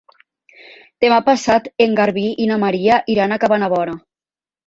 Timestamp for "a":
3.35-3.37